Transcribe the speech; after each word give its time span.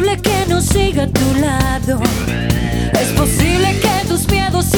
posible 0.00 0.22
que 0.22 0.46
no 0.48 0.60
siga 0.62 1.02
a 1.02 1.06
tu 1.08 1.34
lado. 1.40 2.00
Es 2.92 3.08
posible 3.08 3.78
que 3.80 4.08
tus 4.08 4.26
miedos 4.28 4.72